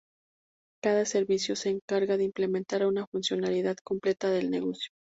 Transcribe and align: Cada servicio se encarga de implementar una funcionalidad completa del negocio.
Cada 0.83 1.05
servicio 1.05 1.55
se 1.55 1.69
encarga 1.69 2.17
de 2.17 2.23
implementar 2.23 2.87
una 2.87 3.05
funcionalidad 3.05 3.77
completa 3.85 4.31
del 4.31 4.49
negocio. 4.49 4.89